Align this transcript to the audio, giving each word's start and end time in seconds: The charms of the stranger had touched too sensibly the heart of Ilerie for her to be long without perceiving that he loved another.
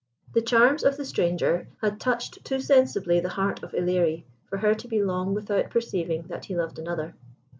The 0.33 0.41
charms 0.41 0.83
of 0.83 0.97
the 0.97 1.05
stranger 1.05 1.67
had 1.79 1.99
touched 1.99 2.43
too 2.43 2.59
sensibly 2.59 3.19
the 3.19 3.29
heart 3.29 3.61
of 3.61 3.73
Ilerie 3.73 4.23
for 4.49 4.57
her 4.57 4.73
to 4.73 4.87
be 4.87 5.03
long 5.03 5.35
without 5.35 5.69
perceiving 5.69 6.23
that 6.23 6.45
he 6.45 6.55
loved 6.57 6.79
another. 6.79 7.13